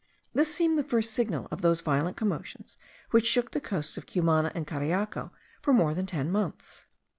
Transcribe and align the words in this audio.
This 0.33 0.51
seemed 0.51 0.79
the 0.79 0.83
first 0.83 1.11
signal 1.13 1.47
of 1.51 1.61
those 1.61 1.81
violent 1.81 2.17
commotions 2.17 2.79
which 3.11 3.27
shook 3.27 3.51
the 3.51 3.61
coasts 3.61 3.97
of 3.99 4.07
Cumana 4.07 4.51
and 4.55 4.65
Cariaco 4.65 5.29
for 5.61 5.73
more 5.73 5.93
than 5.93 6.07
ten 6.07 6.31
months. 6.31 6.87